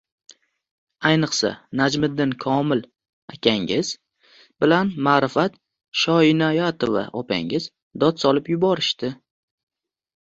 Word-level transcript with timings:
Ayniqsa, 1.09 1.49
Najmiddin 1.81 2.31
Komil 2.45 2.81
akangiz 3.33 3.91
bilan 4.65 4.89
Ma’rifat 5.09 5.61
Shoinoyatova 6.05 7.07
opangiz 7.23 7.71
dod 8.05 8.25
solib 8.25 8.53
yuborishdi 8.55 9.17